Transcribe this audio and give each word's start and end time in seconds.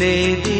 ജിലേബി 0.00 0.57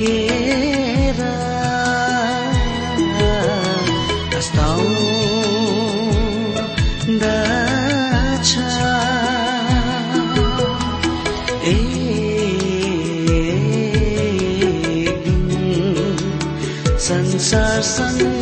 लिने 0.00 0.74
संसार 17.04 17.82
हाम्रो 17.82 18.33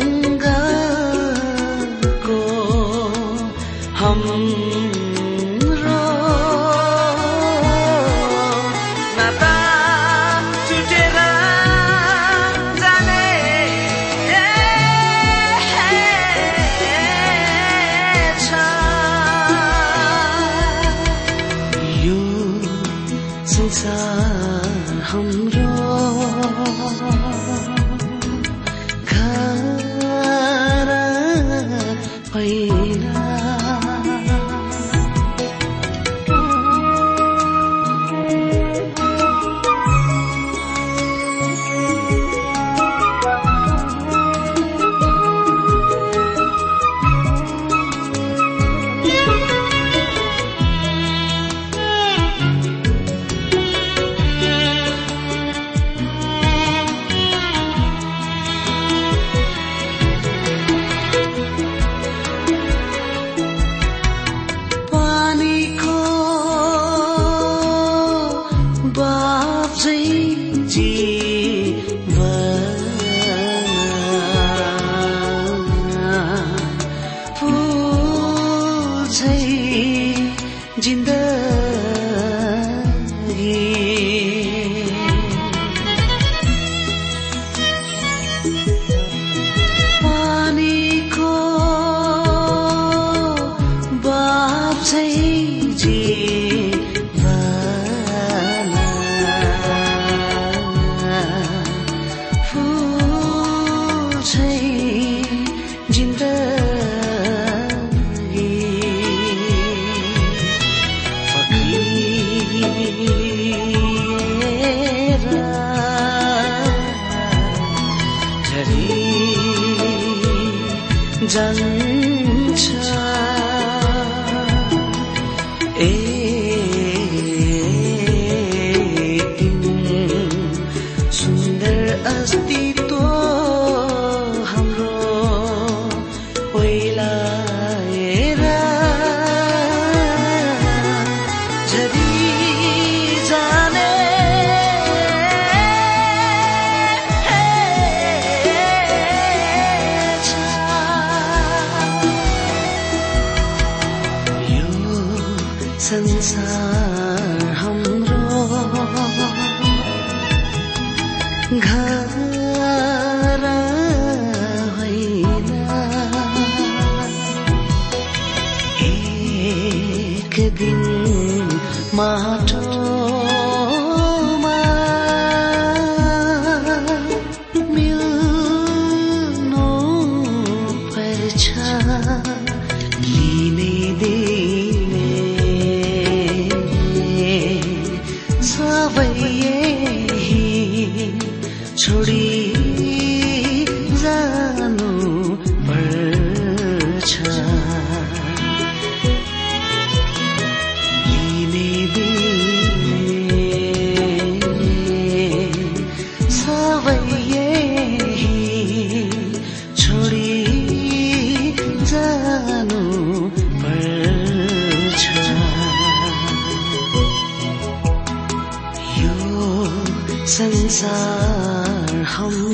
संसार 220.73 222.03
हाम्रो। 222.03 222.49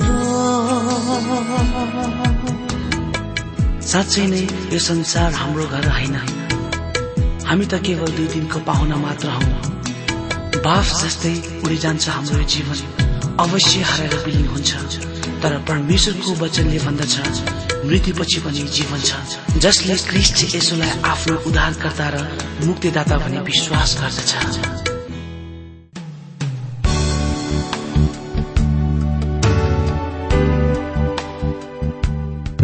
साँच्चै 3.82 4.26
नै 4.28 4.44
यो 4.74 4.80
संसार 4.80 5.34
हाम्रो 5.34 5.66
घर 5.66 5.88
होइन। 5.88 6.16
हामी 7.48 7.66
त 7.66 7.74
केवल 7.80 8.12
दुई 8.12 8.28
दिनको 8.28 8.60
पाहुना 8.60 8.96
मात्र 8.96 9.28
हौ। 9.28 9.44
बाफ 10.60 10.88
जस्तै 11.00 11.64
उडी 11.64 11.78
जान्छ 11.78 12.10
हाम्रो 12.10 12.44
जीवन। 12.44 12.80
अवश्य 13.40 13.80
हराएर 13.82 14.16
विलीन 14.26 14.48
हुन्छ। 14.48 14.70
तर 15.40 15.52
परमेश्वरको 15.68 16.32
वचनले 16.44 16.80
भन्दछ 16.80 17.16
मृत्युपछि 17.88 18.40
पनि 18.40 18.64
जीवन 18.68 19.00
छ। 19.00 19.12
जसले 19.58 19.96
क्रिस्ट 19.96 20.56
यसोलाई 20.56 20.92
आफ्नो 21.06 21.36
उद्धारकर्ता 21.48 22.08
र 22.10 22.16
मुक्तिदाता 22.68 23.18
भन्ने 23.18 23.40
विश्वास 23.40 23.98
गर्दछ। 24.02 24.79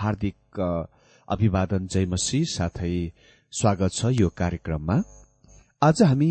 हार्दिक 0.00 0.60
अभिवादन 1.28 1.86
जयमसी 1.86 2.38
साथै 2.44 2.92
स्वागत 3.52 3.92
छ 3.92 4.10
यो 4.12 4.28
कार्यक्रममा। 4.36 4.94
आज 5.82 6.02
हामी 6.02 6.28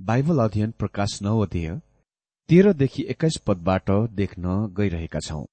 बाइबल 0.00 0.38
अध्ययन 0.38 0.70
प्रकाश 0.78 1.18
नौ 1.22 1.38
अध्यय 1.42 1.70
तेह्रदेखि 2.48 3.02
एक्काइस 3.10 3.36
पदबाट 3.46 3.90
देख्न 4.14 4.56
गइरहेका 4.76 5.20
छौं। 5.20 5.44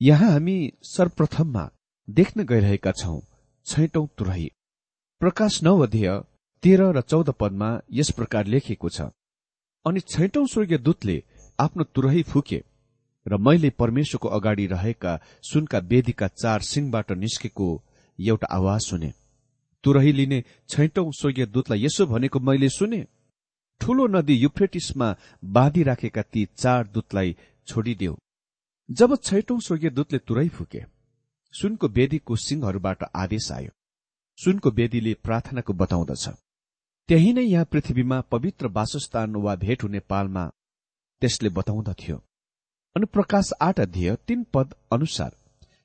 यहाँ 0.00 0.30
हामी 0.30 0.56
सर्वप्रथममा 0.84 1.68
देख्न 2.08 2.44
गइरहेका 2.44 2.92
छौं 2.92 3.18
छैटौं 3.66 4.06
तुरही। 4.18 4.48
प्रकाश 5.20 5.62
नौ 5.62 5.76
अध्यय 5.82 6.08
तेह्र 6.62 6.90
र 6.92 7.00
चौध 7.02 7.30
पदमा 7.40 7.70
यस 7.92 8.10
प्रकार 8.12 8.46
लेखिएको 8.46 8.88
छ। 8.88 9.10
अनि 9.86 10.00
छैटौं 10.08 10.46
स्वर्गीय 10.46 10.78
दूतले 10.78 11.22
आफ्नो 11.58 11.84
तुरही 11.94 12.22
फुके 12.22 12.62
र 13.26 13.36
मैले 13.38 13.70
परमेश्वरको 13.72 14.28
अगाडि 14.28 14.66
रहेका 14.66 15.18
सुनका 15.42 15.78
वेदीका 15.84 16.28
चार 16.34 16.60
सिंहबाट 16.62 17.12
निस्केको 17.14 17.68
एउटा 18.18 18.46
आवाज 18.50 18.80
सुने। 18.80 19.12
तुरही 19.84 20.12
लिने 20.12 20.42
छैटौं 20.68 21.10
स्वर्गीय 21.12 21.46
दूतलाई 21.46 21.84
यसो 21.84 22.06
भनेको 22.06 22.40
मैले 22.40 22.68
सुने 22.68 23.06
ठूलो 23.80 24.06
नदी 24.08 24.34
युफ्रेटिसमा 24.34 25.14
बाँधिराखेका 25.44 26.22
ती 26.22 26.44
चार 26.56 26.86
दूतलाई 26.86 27.36
छोडिदेऊ। 27.68 28.16
जब 28.88 29.16
छैटौं 29.22 29.58
स्वर्गीय 29.60 29.90
दूतले 29.90 30.18
तुरै 30.18 30.48
फुके 30.48 30.82
सुनको 31.54 31.88
वेदीको 31.88 32.36
सिंहहरूबाट 32.36 33.02
आदेश 33.16 33.50
आयो। 33.52 33.70
सुनको 34.38 34.70
वेदीले 34.70 35.14
प्रार्थनाको 35.24 35.72
बताउँदछ 35.72 36.28
त्यही 37.08 37.32
नै 37.32 37.42
यहाँ 37.42 37.64
पृथ्वीमा 37.64 38.20
पवित्र 38.32 38.66
वासस्थान 38.68 39.36
वा 39.36 39.54
भेट 39.56 39.82
हुने 39.82 40.00
पालमा 40.10 40.44
त्यसले 41.22 41.48
बताउँदथ्यो। 41.48 42.16
अनि 42.96 43.06
प्रकाश 43.06 43.50
आठ 43.60 43.80
अध्यय 43.80 44.14
तीन 44.26 44.44
पद 44.54 44.72
अनुसार 44.92 45.32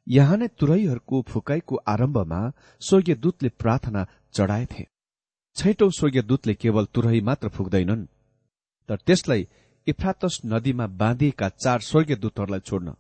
यहाँ 0.07 0.35
नै 0.37 0.47
तुरैहरूको 0.59 1.21
फुकाईको 1.21 1.75
आरम्भमा 1.87 2.39
स्वर्गीय 2.81 3.15
दूतले 3.15 3.49
प्रार्थना 3.59 4.05
चढाएथे। 4.33 4.85
छैटौं 5.55 5.89
स्वर्गीय 5.89 6.21
दूतले 6.21 6.53
केवल 6.53 6.85
तुरही 6.93 7.21
मात्र 7.21 7.49
फुक्दैनन् 7.49 8.05
तर 8.89 8.97
त्यसलाई 9.05 9.47
इफ्रातस 9.87 10.39
नदीमा 10.45 10.87
बाँधिएका 11.01 11.49
चार 11.55 11.79
स्वर्गीय 11.81 12.15
दूतहरूलाई 12.15 12.59
छोड्न 12.59 12.95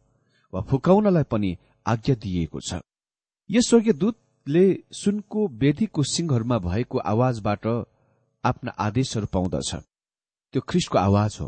वा 0.53 0.61
फुकाउनलाई 0.69 1.23
पनि 1.31 1.55
आज्ञा 1.85 2.15
दिइएको 2.15 2.59
छ। 2.59 2.81
यस 3.49 3.69
स्वर्गीय 3.69 3.93
दूतले 3.93 4.65
सुनको 4.93 5.47
वेदीको 5.63 6.03
सिंहहरूमा 6.05 6.57
भएको 6.59 6.97
आवाजबाट 7.13 7.67
आफ्ना 8.43 8.71
आदेशहरू 8.79 9.27
पाउँदछ। 9.33 9.71
त्यो 10.53 10.61
ख्रिस्टको 10.67 10.97
आवाज 10.99 11.37
हो। 11.41 11.47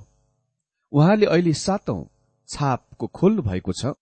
उहाँले 0.93 1.25
अहिले 1.25 1.53
सातौं 1.57 1.99
छापको 2.49 3.07
खोल्नु 3.07 3.41
भएको 3.41 3.71
छ 3.73 3.93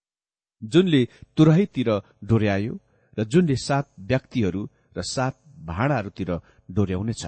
जुनले 0.62 1.02
तुरहीतिर 1.38 1.90
डोर्यायो 2.24 2.74
र 3.18 3.24
जुनले 3.24 3.56
सात 3.58 3.86
व्यक्तिहरू 4.10 4.62
र 4.98 5.02
सात 5.06 5.36
भाँडाहरूतिर 5.68 6.32
डोर्याउनेछ। 6.70 7.24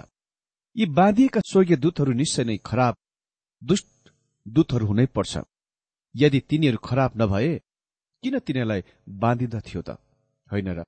यी 0.76 0.86
बाँधिएका 0.98 1.40
स्वर्गीय 1.50 1.78
दूतहरू 1.78 2.14
निश्चय 2.14 2.44
नै 2.44 2.58
खराब 2.66 2.96
दुष्ट 3.62 3.90
दूतहरू 4.46 4.86
हुनै 4.88 5.06
पर्छ। 5.16 5.34
यदि 6.16 6.40
तिनीहरू 6.50 6.78
खराब 6.84 7.12
नभए 7.22 7.54
किन 8.24 8.40
तिनीहरूलाई 8.40 8.82
बाँधिँदथ्यो 9.22 9.82
त? 9.82 9.90
होइन 10.48 10.68
र 10.78 10.84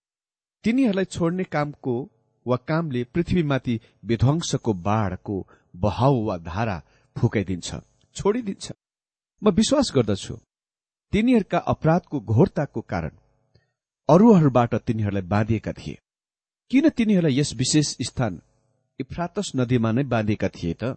तिनीहरूलाई 0.63 1.05
छोड्ने 1.05 1.43
कामको 1.45 1.93
वा 2.45 2.57
कामले 2.69 3.03
पृथ्वीमाथि 3.13 3.75
विध्वंसको 4.03 4.71
बाढ़को 4.87 5.35
बहाउ 5.75 6.15
वा 6.25 6.35
धारा 6.49 6.77
फुकाइदिन्छ 7.15 7.69
छोडिदिन्छ। 8.15 8.65
म 9.41 9.49
विश्वास 9.51 9.91
गर्दछु 9.95 10.35
तिनीहरूका 11.13 11.57
अपराधको 11.71 12.19
घोरताको 12.19 12.81
कारण 12.81 13.11
अरूहरूबाट 14.09 14.75
तिनीहरूलाई 14.75 15.21
बाँधिएका 15.33 15.73
थिए। 15.73 15.97
किन 16.71 16.89
तिनीहरूलाई 16.89 17.39
यस 17.39 17.53
विशेष 17.53 17.95
स्थान 18.01 18.41
इफ्रातस 18.99 19.51
नदीमा 19.55 19.91
नै 19.91 20.03
बाँधेका 20.03 20.49
थिए 20.49 20.73
त? 20.73 20.95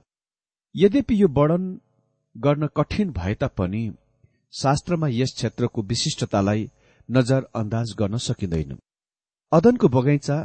यद्यपि 0.74 1.20
यो 1.22 1.28
वर्णन 1.28 1.64
गर्न 2.36 2.66
कठिन 2.76 3.10
भए 3.12 3.34
तापनि 3.34 3.82
शास्त्रमा 4.52 5.08
यस 5.10 5.32
क्षेत्रको 5.36 5.82
विशिष्टतालाई 5.82 6.70
नजर 7.08 7.42
अन्दाज 7.54 7.94
गर्न 7.98 8.16
सकिँदैन। 8.28 8.78
अदनको 9.52 9.88
बगैँचा 9.88 10.38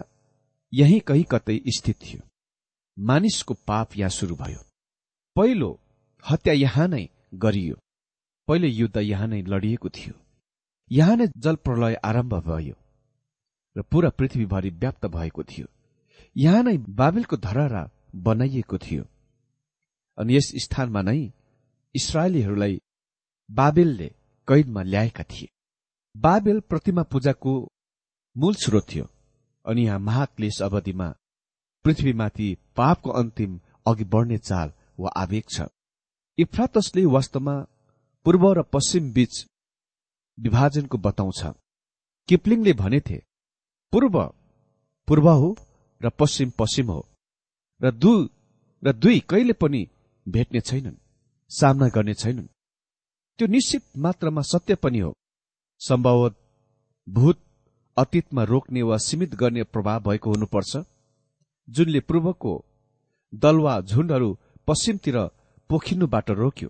यही 0.74 1.00
कहीँ 1.00 1.26
कतै 1.32 1.60
स्थित 1.78 1.98
थियो। 2.02 2.22
मानिसको 2.98 3.54
पाप 3.68 3.98
यहाँ 3.98 4.10
शुरू 4.10 4.36
भयो। 4.36 4.62
पहिलो 5.36 5.70
हत्या 6.26 6.54
यहाँ 6.54 6.88
नै 6.88 7.06
गरियो। 7.34 7.76
पहिलो 8.48 8.68
युद्ध 8.68 8.98
यहाँ 8.98 9.28
नै 9.28 9.42
लडिएको 9.44 9.90
थियो। 9.90 10.14
यहाँ 10.92 11.16
नै 11.18 11.28
जल 11.38 11.56
प्रलय 11.66 11.94
आरम्भ 12.06 12.34
भयो 12.48 12.76
र 13.76 13.82
पूरा 13.82 14.10
पृथ्वीभरि 14.10 14.70
व्याप्त 14.72 15.06
भएको 15.06 15.44
थियो। 15.44 15.68
यहाँ 16.36 16.64
नै 16.64 16.78
बाबेलको 16.78 17.38
धरहरा 17.38 17.90
बनाइएको 18.16 18.78
थियो। 18.78 19.04
अनि 20.18 20.36
यस 20.36 20.52
स्थानमा 20.64 21.02
नै 21.02 21.20
इसरायलीहरूलाई 21.96 22.82
बाबेलले 23.50 24.08
कैदमा 24.48 24.82
ल्याएका 24.84 25.24
थिए। 25.24 25.50
बाबेल 26.16 26.60
प्रतिमा 26.70 27.04
पूजाको 27.04 27.54
मूल 28.36 28.54
स्रोत 28.56 28.86
थियो 28.90 29.06
अनि 29.66 29.86
यहाँ 29.86 30.00
महाक्लेश 30.00 30.62
अवधिमा 30.62 31.08
पृथ्वीमाथि 31.86 32.48
पापको 32.76 33.10
अन्तिम 33.12 33.60
अघि 33.86 34.04
बढ्ने 34.04 34.38
चाल 34.40 34.72
वा 35.00 35.10
आवेग 35.18 35.44
छ। 35.50 35.62
इफ्रातसले 36.38 37.06
वास्तवमा 37.06 37.56
पूर्व 38.26 38.44
र 38.54 38.62
पश्चिम 38.74 39.12
बीच 39.14 39.34
विभाजनको 40.38 40.98
बताउँछ। 40.98 41.42
किपलिङले 42.30 42.74
भनेथे 42.74 43.18
पूर्व 43.94 44.16
पूर्व 45.08 45.30
हो 45.32 45.50
र 46.02 46.10
पश्चिम 46.10 46.50
पश्चिम 46.60 46.88
हो 46.92 47.02
र 47.82 47.92
दु 47.94 48.14
र 48.84 48.94
दुई 48.94 49.20
कहिले 49.30 49.54
पनि 49.54 49.82
भेट्ने 50.26 50.62
छैनन् 50.62 51.02
सामना 51.52 51.88
गर्ने 51.88 52.14
छैनन्। 52.14 52.48
त्यो 53.40 53.48
निश्चित 53.48 53.84
मात्रामा 53.98 54.42
सत्य 54.42 54.76
पनि 54.76 55.00
हो। 55.00 55.12
सम्भवत 55.82 56.36
भूत 57.08 57.38
अतीतमा 57.98 58.44
रोक्ने 58.44 58.82
वा 58.82 58.98
सीमित 58.98 59.36
गर्ने 59.36 59.64
प्रभाव 59.64 60.02
भएको 60.02 60.30
हुनुपर्छ 60.30 60.78
जुनले 61.68 62.00
पूर्वको 62.00 62.54
दल 63.34 63.58
वा 63.58 63.80
झुण्डहरू 63.82 64.30
पश्चिमतिर 64.68 65.18
पोखिनुबाट 65.70 66.30
रोक्यो। 66.32 66.70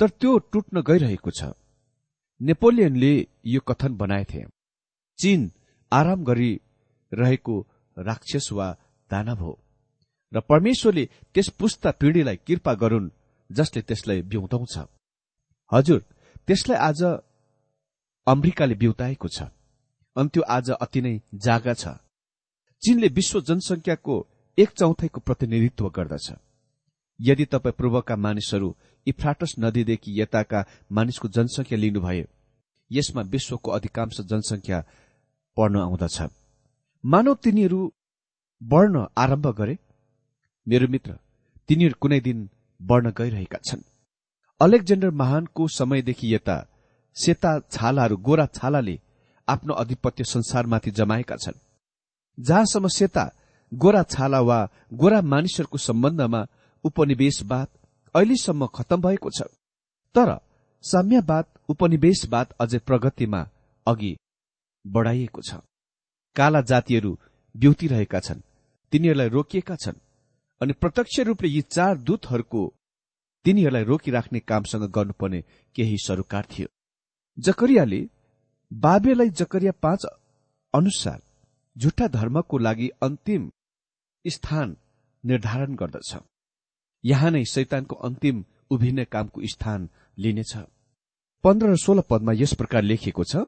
तर 0.00 0.08
त्यो 0.10 0.38
टुट्न 0.52 0.82
गइरहेको 0.82 1.30
छ। 1.30 1.52
नेपोलियनले 2.40 3.12
यो 3.46 3.60
कथन 3.60 3.96
बनाएथे। 3.96 4.44
चीन 5.18 5.40
आराम 5.92 6.24
गरिरहेको 6.24 7.54
राक्षस 7.96 8.48
वा 8.52 8.68
दानव 9.10 9.38
हो। 9.44 9.52
र 10.32 10.40
परमेश्वरले 10.40 11.04
त्यस 11.34 11.48
पुस्ता 11.58 11.90
पिँढीलाई 11.90 12.36
कृपा 12.36 12.72
गरून् 12.74 13.10
जसले 13.50 13.82
त्यसलाई 13.82 14.22
बिउताउँछ। 14.22 14.74
हजुर 15.72 16.00
त्यसलाई 16.46 16.78
आज 16.78 17.02
अमेरिकाले 18.26 18.74
बिउताएको 18.74 19.28
छ। 19.28 19.42
अनि 20.16 20.28
त्यो 20.28 20.42
आज 20.42 20.70
अति 20.70 21.00
नै 21.00 21.14
जागा 21.34 21.74
छ। 21.74 21.84
चीनले 22.82 23.08
विश्व 23.08 23.40
जनसंख्याको 23.40 24.14
एक 24.58 24.70
चौथाइको 24.70 25.20
प्रतिनिधित्व 25.20 25.88
गर्दछ। 25.88 26.26
यदि 27.20 27.44
तपाईँ 27.44 27.76
पूर्वका 27.78 28.16
मानिसहरू 28.16 28.68
इफ्राटस 29.06 29.54
नदीदेखि 29.58 30.20
यताका 30.20 30.64
मानिसको 30.92 31.28
जनसंख्या 31.28 31.78
लिनुभयो 31.78 32.24
यसमा 32.90 33.22
विश्वको 33.32 33.70
अधिकांश 33.70 34.20
जनसंख्या 34.20 34.78
पढ्न 35.56 35.76
आउँदछ। 35.78 36.18
मानव 37.04 37.34
तिनीहरू 37.34 37.80
बढ्न 38.62 39.06
आरम्भ 39.18 39.46
गरे? 39.58 39.78
मेरो 40.66 40.86
मित्र 40.88 41.18
तिनीहरू 41.68 41.94
कुनै 42.00 42.20
दिन 42.20 42.48
बढ्न 42.80 43.10
गइरहेका 43.18 43.58
छन्। 43.66 43.82
अलेक्जेन्डर 44.60 45.10
महानको 45.10 45.68
समयदेखि 45.68 46.34
यता 46.34 46.56
सेता 47.16 47.52
छालाहरू 47.70 48.16
गोरा 48.16 48.46
छालाले 48.54 48.96
आफ्नो 49.48 49.74
अधिपत्य 49.74 50.24
संसारमाथि 50.24 50.90
जमाएका 50.90 51.36
छन्। 51.36 51.62
जहाँसम्म 52.38 52.88
सेता 52.88 53.24
गोरा 53.72 54.02
छाला 54.02 54.40
वा 54.40 54.58
गोरा 54.92 55.20
मानिसहरूको 55.22 55.78
सम्बन्धमा 55.78 56.40
उपनिवेशवाद 56.86 57.68
अहिलेसम्म 58.14 58.66
खत्तम 58.76 59.00
भएको 59.00 59.30
छ। 59.30 59.42
तर 60.14 60.30
साम्यवाद 60.84 61.46
उपनिवेशवाद 61.68 62.54
अझै 62.60 62.78
प्रगतिमा 62.88 63.40
अघि 63.86 64.12
बढाइएको 64.84 65.40
छ। 65.42 65.60
काला 66.36 66.60
जातिहरू 66.62 67.12
ब्युतिरहेका 67.54 68.20
छन् 68.20 68.46
तिनीहरूलाई 68.92 69.28
रोकिएका 69.28 69.76
छन् 69.76 70.02
अनि 70.60 70.72
प्रत्यक्ष 70.72 71.18
रूपले 71.28 71.48
यी 71.48 71.62
चार 71.68 71.96
दूतहरूको 71.98 72.62
तिनीहरूलाई 73.44 73.84
रोकिराख्ने 73.84 74.40
कामसँग 74.40 74.84
गर्नुपर्ने 74.90 75.40
केही 75.76 75.96
सरोकार 75.98 76.44
थियो। 76.52 76.68
जकरियाले 77.38 78.00
बाबेलाई 78.70 79.30
जकरिया 79.40 79.72
पाँच 79.82 80.06
अनुसार 80.74 81.20
झुट्टा 81.76 82.06
धर्मको 82.08 82.58
लागि 82.58 82.88
अन्तिम 83.02 83.50
स्थान 84.24 84.76
निर्धारण 85.24 85.74
गर्दछ। 85.74 86.10
यहाँ 87.04 87.30
नै 87.30 87.44
शैतानको 87.44 87.96
अन्तिम 88.06 88.44
उभिने 88.70 89.04
कामको 89.04 89.40
स्थान 89.46 89.88
लिनेछ। 90.18 90.56
पन्ध्र 91.44 91.66
र 91.70 91.76
सोह्र 91.76 92.02
पदमा 92.10 92.32
यस 92.32 92.54
प्रकार 92.54 92.82
लेखिएको 92.82 93.24
छ 93.24 93.44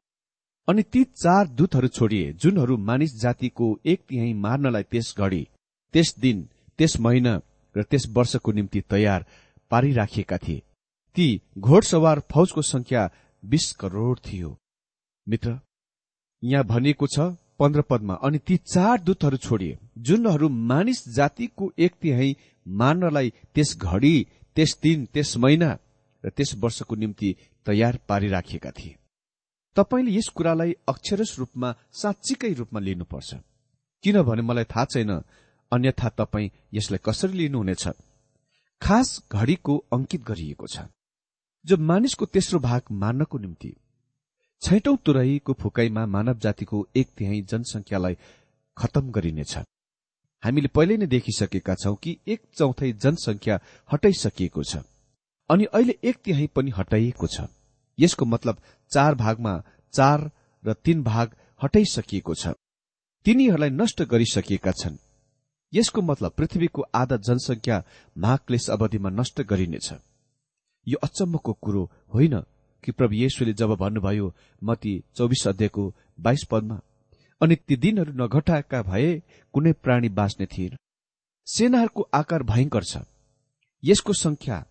अनि 0.67 0.83
ती 0.83 1.03
चार 1.15 1.47
दूतहरू 1.49 1.87
छोडिए 1.87 2.33
जुनहरू 2.33 2.77
मानिस 2.79 3.15
जातिको 3.21 3.67
एक 3.85 3.99
तिहाई 4.07 4.33
मार्नलाई 4.35 4.83
त्यस 4.83 5.13
घडी 5.17 5.43
त्यस 5.93 6.15
दिन 6.19 6.47
त्यस 6.79 6.99
महिना 6.99 7.33
र 7.75 7.83
त्यस 7.83 8.07
वर्षको 8.09 8.51
निम्ति 8.51 8.81
तयार 8.89 9.25
पारिराखिएका 9.71 10.37
थिए। 10.37 10.63
ती 11.15 11.27
घोडसवार 11.57 12.19
फौजको 12.31 12.61
संख्या 12.63 13.09
बीस 13.43 13.71
करोड़ 13.81 14.17
थियो। 14.19 14.55
मित्र 15.27 15.59
यहाँ 16.43 16.63
भनिएको 16.65 17.07
छ 17.07 17.19
पन्ध्र 17.59 17.81
पदमा 17.81 18.13
अनि 18.13 18.37
ती 18.37 18.57
चार 18.57 19.01
दूतहरू 19.01 19.37
छोडिए 19.37 19.77
जुनहरू 19.97 20.49
मानिस 20.49 21.07
जातिको 21.09 21.71
एक 21.79 21.93
तिहाई 22.01 22.35
मार्नलाई 22.67 23.29
त्यस 23.55 23.77
घडी 23.77 24.15
त्यस 24.55 24.79
दिन 24.83 25.05
त्यस 25.05 25.37
महिना 25.37 25.77
र 26.23 26.29
त्यस 26.29 26.55
वर्षको 26.55 26.95
निम्ति 26.95 27.35
तयार 27.65 27.99
पारिराखिएका 28.09 28.71
थिए। 28.71 28.95
तपाईँले 29.75 30.11
यस 30.11 30.27
कुरालाई 30.27 30.73
अक्षरस 30.87 31.35
रूपमा 31.39 31.75
साँच्चीकै 31.91 32.53
रूपमा 32.53 32.79
लिनुपर्छ। 32.79 33.35
किनभने 34.03 34.41
मलाई 34.41 34.63
थाहा 34.63 34.85
छैन 34.85 35.11
अन्यथा 35.71 36.09
तपाईँ 36.09 36.49
यसलाई 36.73 36.99
कसरी 37.05 37.37
लिनुहुनेछ। 37.37 37.87
खास 38.81 39.07
घडीको 39.31 39.77
अंकित 39.93 40.23
गरिएको 40.23 40.67
छ। 40.67 40.79
जो 41.65 41.77
मानिसको 41.77 42.25
तेस्रो 42.25 42.59
भाग 42.59 42.81
मार्नको 42.91 43.37
निम्ति 43.37 43.71
छैटौं 44.61 44.95
तुरहीको 45.05 45.53
फुकाईमा 45.53 46.05
मानव 46.05 46.39
जातिको 46.39 46.87
एक 46.95 47.07
तिहाई 47.17 47.41
जनसंख्यालाई 47.41 48.17
खतम 48.77 49.11
गरिनेछ। 49.11 49.57
हामीले 50.43 50.67
पहिले 50.67 50.97
नै 50.97 51.07
देखिसकेका 51.07 51.75
छौं 51.75 51.95
कि 51.95 52.17
एक 52.27 52.41
चौथाई 52.57 52.91
जनसंख्या 52.93 53.59
हटाइसकिएको 53.89 54.63
छ 54.63 54.83
अनि 55.49 55.65
अहिले 55.65 55.97
एक 56.03 56.17
तिहाई 56.23 56.47
पनि 56.47 56.71
हटाइएको 56.71 57.27
छ। 57.27 57.47
यसको 57.97 58.25
मतलब 58.25 58.61
चार 58.91 59.15
भागमा 59.15 59.53
चार 59.93 60.29
र 60.63 60.73
तीन 60.75 61.03
भाग 61.03 61.35
हटाइसकिएको 61.61 62.33
छ। 62.35 62.53
तिनीहरूलाई 63.25 63.69
नष्ट 63.71 64.01
गरिसकिएका 64.03 64.71
छन्। 64.71 64.97
यसको 65.73 66.01
मतलब 66.01 66.31
पृथ्वीको 66.31 66.81
आधा 66.95 67.17
जनसंख्या 67.17 67.83
महाक्लेश 68.17 68.69
अवधिमा 68.69 69.09
नष्ट 69.09 69.41
गरिनेछ। 69.41 69.91
यो 70.87 70.97
अचम्मको 71.03 71.53
कुरो 71.53 71.89
होइन। 72.13 72.41
कि 72.83 72.91
प्रभु 72.91 73.13
येशुले 73.13 73.53
जब 73.53 73.75
भन्नुभयो 73.75 74.33
मती 74.63 74.93
चौबिस 75.15 75.47
अध्यायको 75.47 75.95
बाइस 76.19 76.43
पदमा 76.51 76.79
अनि 77.41 77.55
ती 77.55 77.75
दिनहरू 77.75 78.11
नघटाएका 78.13 78.81
भए 78.81 79.21
कुनै 79.53 79.71
प्राणी 79.73 80.09
बाँच्ने 80.09 80.45
थिएन। 80.45 80.77
सेनाहरूको 81.47 82.01
आकार 82.13 82.43
भयंकर 82.43 82.83
छ। 82.83 82.97
यसको 83.83 84.13
संख्या 84.13 84.65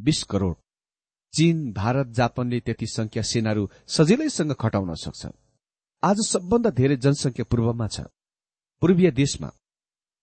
बीस 0.00 0.22
करोड़। 0.22 0.54
चीन 1.34 1.72
भारत 1.72 2.06
जापानले 2.06 2.60
त्यति 2.60 2.86
संख्या 2.86 3.22
सेनाहरू 3.22 3.68
सजिलैसँग 3.86 4.52
खटाउन 4.52 4.94
सक्छ। 4.94 5.26
आज 6.02 6.16
सबभन्दा 6.28 6.70
धेरै 6.70 6.96
जनसंख्या 6.96 7.44
पूर्वमा 7.50 7.88
छ। 7.88 8.00
पूर्वीय 8.82 9.10
देशमा 9.10 9.50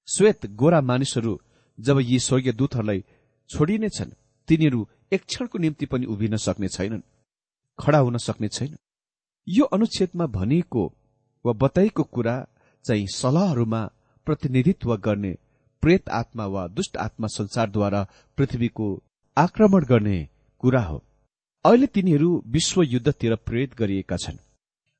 श्वेत 0.07 0.45
गोरा 0.45 0.81
मानिसहरू 0.81 1.33
जब 1.79 1.99
यी 1.99 2.19
स्वर्गीय 2.19 2.53
दूतहरूलाई 2.53 3.03
छोडिनेछन् 3.49 4.11
तिनीहरू 4.47 4.87
एक 5.13 5.23
क्षणको 5.25 5.57
निम्ति 5.59 5.85
पनि 5.85 6.05
उभिन 6.05 6.35
सक्ने 6.37 6.67
छैनन् 6.67 7.01
खडा 7.79 7.97
हुन 7.97 8.17
सक्ने 8.17 8.47
छैन 8.47 8.75
यो 9.47 9.65
अनुच्छेदमा 9.65 10.25
भनिएको 10.25 10.83
वा 11.45 11.53
बताइएको 11.53 12.03
कुरा 12.03 12.35
चाहिँ 12.85 13.07
सलाहहरूमा 13.07 13.81
प्रतिनिधित्व 14.25 14.95
गर्ने 14.97 15.37
प्रेत 15.83 16.09
आत्मा 16.09 16.45
वा 16.45 16.67
दुष्ट 16.67 16.97
आत्मा 16.97 17.27
संसारद्वारा 17.27 18.07
पृथ्वीको 18.37 18.87
आक्रमण 19.37 19.85
गर्ने 19.85 20.17
कुरा 20.59 20.81
हो। 20.83 21.03
अहिले 21.65 21.87
तिनीहरू 21.87 22.43
विश्व 22.47 22.81
युद्धतिर 22.83 23.35
प्रेरित 23.35 23.75
गरिएका 23.75 24.17
छन्। 24.17 24.37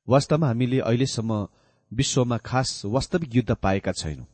वास्तवमा 0.08 0.46
हामीले 0.46 0.80
अहिलेसम्म 0.80 1.46
विश्वमा 1.92 2.38
खास 2.38 2.82
वास्तविक 2.84 3.34
युद्ध 3.36 3.54
पाएका 3.54 3.92
छैनौं 3.92 4.24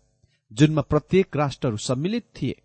जुनमा 0.52 0.82
प्रत्येक 0.82 1.37
राष्ट्रहरू 1.37 1.76
सम्मिलित 1.76 2.25
थिए। 2.37 2.56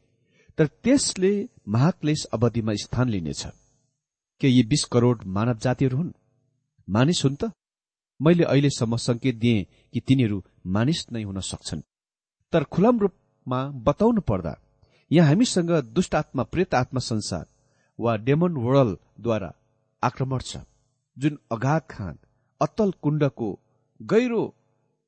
तर 0.58 0.68
त्यसले 0.68 1.50
महाक्लेश 1.68 2.24
अवधिमा 2.26 2.74
स्थान 2.74 3.10
लिनेछ। 3.10 3.46
के 4.42 4.48
यी 4.48 4.64
बीस 4.64 4.84
करोड़ 4.84 5.24
मानव 5.26 5.58
जातिहरू 5.58 5.98
हुन्। 5.98 6.12
मानिस 6.88 7.24
हुन् 7.26 7.36
त। 7.36 7.52
मैले 8.20 8.44
अहिलेसम्म 8.44 8.96
संकेत 8.98 9.36
दिए 9.36 9.64
कि 9.94 10.00
तिनीहरू 10.00 10.44
मानिस 10.68 11.06
नै 11.12 11.24
हुन 11.24 11.40
सक्छन्। 11.40 11.82
तर 12.54 12.64
खुलम 12.64 13.00
रूपमा 13.00 13.60
बताउनु 13.68 14.22
पर्दा 14.22 14.56
यहाँ 15.12 15.28
हामीसँग 15.28 15.72
दुष्ट 15.96 16.16
आत्मा 16.16 16.44
प्रेत 16.44 16.74
आत्मा 16.74 17.00
संसार 17.00 17.46
वा 18.00 18.16
डेमन 18.18 18.54
वर्ल्डद्वारा 18.58 19.52
आक्रमण 20.04 20.40
छ 20.40 20.58
जुन 21.18 21.38
अगाध 21.52 21.82
खान 21.90 22.18
अत्तल 22.62 22.92
कुण्डको 23.02 23.50
गहिरो 24.02 24.44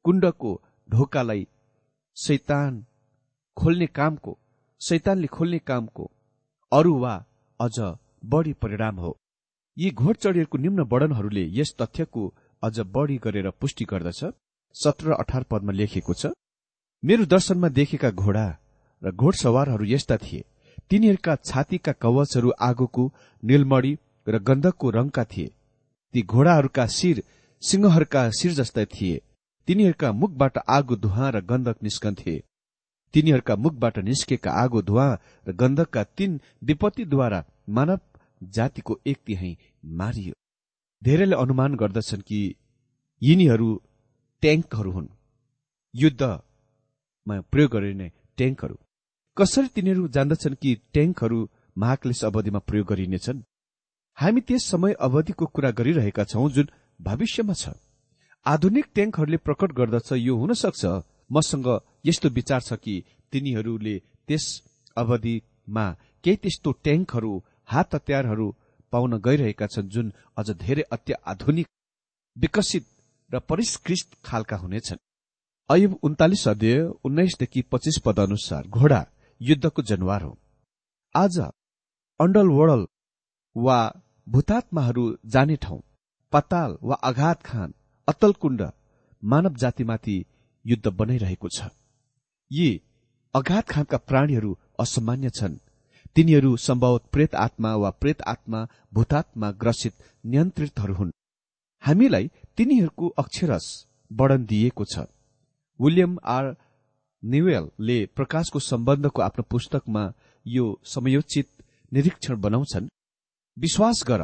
कुण्डको 0.05 0.51
ढोकालाई 0.89 1.47
शैतान 2.17 2.85
खोल्ने 3.57 3.87
कामको 3.87 4.37
शैतानले 4.81 5.27
खोल्ने 5.27 5.59
कामको 5.59 6.03
अरू 6.71 6.93
वा 6.99 7.13
अझ 7.59 7.77
बढी 8.25 8.53
परिणाम 8.53 8.95
हो। 8.99 9.11
यी 9.77 9.89
घोडचढीहरूको 9.91 10.57
निम्न 10.57 10.81
वर्णनहरूले 10.91 11.45
यस 11.51 11.73
तथ्यको 11.79 12.23
अझ 12.63 12.79
बढी 12.95 13.17
गरेर 13.17 13.49
पुष्टि 13.59 13.85
गर्दछ। 13.85 14.21
सत्र 14.75 15.11
अठार 15.13 15.43
पदमा 15.51 15.71
लेखिएको 15.71 16.13
छ 16.13 16.31
मेरो 17.03 17.25
दर्शनमा 17.25 17.69
देखेका 17.69 18.11
घोडा 18.13 18.47
र 19.01 19.11
घोडसवारहरू 19.13 19.85
यस्ता 19.85 20.17
थिए। 20.17 20.45
तिनीहरूका 20.89 21.35
छातीका 21.43 21.91
कवचहरू 22.01 22.49
आगोको 22.61 23.03
निलमणी 23.43 23.93
र 24.27 24.39
गन्धकको 24.39 24.89
रंगका 24.89 25.23
थिए। 25.23 25.53
ती 26.13 26.21
घोडाहरूका 26.23 26.85
शिर 26.87 27.23
सिंहहरूका 27.61 28.29
शिर 28.31 28.51
जस्ता 28.53 28.85
थिए। 28.87 29.21
तिनीहरूका 29.67 30.11
मुखबाट 30.11 30.57
आगो 30.69 30.95
धुवा 30.95 31.29
र 31.29 31.41
गन्धक 31.41 31.83
निस्कन्थे। 31.83 32.35
तिनीहरूका 33.13 33.55
मुखबाट 33.55 33.97
निस्केका 33.99 34.51
आगो 34.51 34.81
धुवा 34.81 35.07
र 35.47 35.51
गन्धकका 35.51 36.03
तीन 36.03 36.39
विपत्तिद्वारा 36.63 37.45
मानव 37.69 37.99
जातिको 38.43 38.99
एक 39.07 39.17
तिहाई 39.25 39.57
मारियो। 39.85 40.33
धेरैले 41.03 41.35
अनुमान 41.35 41.75
गर्दछन् 41.75 42.21
कि 42.21 42.39
यिनीहरू 43.21 43.81
ट्याङ्कहरू 44.41 44.91
हुन्। 44.91 45.07
युद्धमा 45.95 47.41
प्रयोग 47.41 47.71
गरिने 47.71 48.11
ट्याङ्कहरू। 48.37 48.77
कसरी 49.37 49.67
तिनीहरू 49.67 50.07
जान्दछन् 50.07 50.55
कि 50.55 50.75
ट्याङ्कहरू 50.93 51.49
महाक्लेश 51.77 52.23
अवधिमा 52.25 52.59
प्रयोग 52.59 52.87
गरिनेछन्? 52.87 53.43
हामी 54.17 54.41
त्यस 54.41 54.63
समय 54.65 54.93
अवधिको 54.93 55.45
कुरा 55.45 55.71
गरिरहेका 55.71 56.23
छौं 56.23 56.49
जुन 56.49 56.69
भविष्यमा 57.01 57.53
छ। 57.53 57.69
आधुनिक 58.45 58.85
ट्याङ्कहरूले 58.95 59.37
प्रकट 59.37 59.71
गर्दछ 59.71 60.11
यो 60.13 60.35
हुन 60.37 60.53
सक्छ। 60.53 60.85
मसँग 61.29 61.67
यस्तो 62.05 62.29
विचार 62.29 62.61
छ 62.61 62.73
कि 62.75 62.95
तिनीहरूले 63.33 63.95
त्यस 64.27 64.45
अवधिमा 64.97 65.85
केही 66.23 66.35
त्यस्तो 66.35 66.71
ट्याङ्कहरू 66.83 67.31
हात 67.65 67.95
हतियारहरू 67.95 68.47
पाउन 68.93 69.17
गइरहेका 69.19 69.67
छन् 69.67 69.89
जुन 69.89 70.13
अझ 70.37 70.47
धेरै 70.57 70.83
अत्याधुनिक 70.91 71.67
विकसित 72.35 72.85
र 73.31 73.39
परिष्कृत 73.39 74.09
खालका 74.25 74.57
हुनेछन्। 74.57 75.03
अयुब 75.69 75.93
उन्तालिस 76.03 76.47
अध्यय 76.47 76.79
उन्नाइसदेखि 77.03 77.61
पच्चिस 77.71 77.97
पद 78.05 78.19
अनुसार 78.19 78.67
घोडा 78.69 79.01
युद्धको 79.41 79.81
जनावर 79.81 80.21
हो। 80.21 80.37
आज 81.15 81.39
अण्डल 82.19 82.47
वडल 82.49 82.85
वा 83.55 83.79
भूतात्माहरू 84.27 85.03
जाने 85.25 85.55
ठाउँ 85.55 85.81
पताल 86.33 86.77
वा 86.83 86.95
अघात 87.03 87.43
खान 87.43 87.73
अतलकुण्ड 88.07 88.61
मानव 89.23 89.55
जातिमाथि 89.55 90.17
युद्ध 90.67 90.87
बनाइरहेको 90.87 91.47
छ। 91.49 91.69
यी 92.51 92.69
अघात 93.35 93.65
खानका 93.69 93.97
प्राणीहरू 93.97 94.51
असामान्य 94.79 95.29
छन्। 95.29 95.55
तिनीहरू 96.15 96.55
सम्भवत 96.57 97.03
प्रेत 97.11 97.35
आत्मा 97.35 97.75
वा 97.75 97.89
प्रेत 98.01 98.21
आत्मा 98.21 98.59
भूतात्मा 98.93 99.51
ग्रसित 99.51 99.93
नियन्त्रितहरू 100.25 100.93
हुन्। 100.93 101.11
हामीलाई 101.83 102.31
तिनीहरूको 102.57 103.07
अक्षरस 103.17 103.65
वर्णन 104.11 104.45
दिइएको 104.45 104.85
छ। 104.85 105.05
विलियम 105.79 106.17
आर 106.25 106.45
न्युवेलले 107.23 107.97
प्रकाशको 108.15 108.59
सम्बन्धको 108.59 109.21
आफ्नो 109.21 109.43
पुस्तकमा 109.43 110.03
यो 110.45 110.65
समयोचित 110.85 111.47
निरीक्षण 111.91 112.41
बनाउँछन्। 112.41 112.89
विश्वास 113.57 114.03
गर 114.07 114.21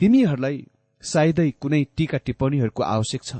तिमीहरूलाई 0.00 0.56
सायदै 1.02 1.50
कुनै 1.50 1.82
टीका 1.96 2.18
टिप्पणीहरूको 2.18 2.82
आवश्यक 2.82 3.22
छ। 3.22 3.36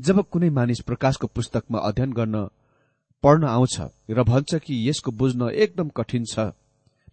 जब 0.00 0.18
कुनै 0.30 0.48
मानिस 0.50 0.80
प्रकाशको 0.80 1.26
पुस्तकमा 1.26 1.78
अध्ययन 1.78 2.12
गर्न 2.12 2.36
पढ्न 3.24 3.44
आउँछ 3.46 3.76
र 4.10 4.22
भन्छ 4.22 4.54
कि 4.64 4.74
यसको 4.88 5.10
बुझ्न 5.12 5.48
एकदम 5.54 5.88
कठिन 5.88 6.24
छ 6.24 6.52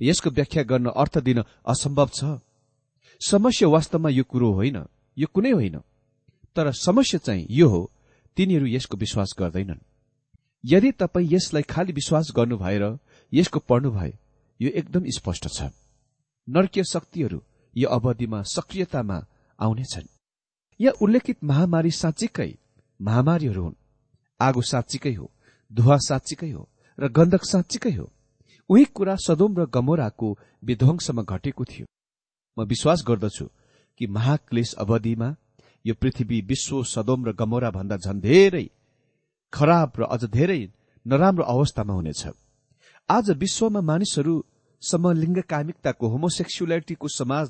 यसको 0.02 0.30
व्याख्या 0.30 0.64
गर्न 0.64 0.88
अर्थ 0.96 1.18
दिन 1.20 1.44
असम्भव 1.66 2.10
छ 2.14 2.40
समस्या 3.22 3.68
वास्तवमा 3.68 4.10
यो 4.10 4.24
कुरो 4.24 4.52
होइन 4.54 4.78
यो 5.18 5.28
कुनै 5.34 5.52
होइन। 5.52 5.78
तर 6.56 6.72
समस्या 6.72 7.20
चाहिँ 7.20 7.48
यो 7.50 7.68
हो 7.70 7.82
तिनीहरू 8.38 8.66
यसको 8.68 8.98
विश्वास 8.98 9.34
गर्दैनन्। 9.40 9.80
यदि 10.64 10.92
तपाईँ 10.92 11.28
यसलाई 11.32 11.64
खालि 11.64 11.94
विश्वास 11.94 12.32
गर्नु 12.36 12.58
भएर 12.58 12.84
यसको 13.34 13.60
पढ्नु 13.60 13.92
भए 13.92 14.14
यो 14.60 14.70
एकदम 14.70 15.10
स्पष्ट 15.18 15.48
छ। 15.48 15.70
नर्कीय 16.48 16.84
शक्तिहरू 16.84 17.42
यो 17.76 17.90
अवधिमा 17.90 18.42
सक्रियतामा 18.46 19.18
आउनेछन्। 19.60 20.08
यहाँ 20.80 20.94
उल्लेखित 21.02 21.44
महामारी 21.44 21.92
साँच्चीकै 21.92 22.50
महामारीहरू 23.00 23.64
हुन्। 23.64 23.76
आगो 24.40 24.62
साँच्चीकै 24.62 25.14
हो 25.14 25.32
धुवा 25.72 25.98
साँच्चीकै 25.98 26.52
हो 26.52 26.70
र 27.00 27.08
गन्धक 27.08 27.44
साँच्चीकै 27.44 27.92
हो। 27.92 28.12
उही 28.70 28.86
कुरा 28.86 29.16
सदोम 29.16 29.58
र 29.58 29.66
गमोराको 29.66 30.38
विध्वंसमा 30.64 31.24
घटेको 31.24 31.66
थियो। 31.66 31.86
म 32.58 32.64
विश्वास 32.64 33.04
गर्दछु 33.08 33.46
कि 33.98 34.08
महाक्लेश 34.08 34.74
अवधिमा 34.74 35.36
यो 35.86 35.94
पृथ्वी 35.94 36.42
विश्व 36.42 36.84
सदोम 36.84 37.26
र 37.26 37.34
गमोरा 37.34 37.72
भन्दा 37.72 37.98
झन् 37.98 38.22
धेरै 38.22 38.70
खराब 39.54 39.92
र 40.00 40.04
अझ 40.04 40.24
धेरै 40.26 40.62
नराम्रो 41.06 41.44
अवस्थामा 41.44 41.94
हुनेछ। 41.94 42.24
आज 43.10 43.30
विश्वमा 43.32 43.82
मानिसहरू 43.82 44.36
समलिङ्ग 44.82 45.40
कामिकताको 45.42 46.08
होमोसेक्सुअलिटीको 46.08 47.08
समाज 47.08 47.50